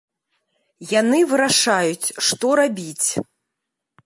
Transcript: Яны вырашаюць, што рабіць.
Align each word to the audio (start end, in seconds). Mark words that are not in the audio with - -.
Яны 0.99 1.19
вырашаюць, 1.33 2.13
што 2.29 2.47
рабіць. 2.65 3.09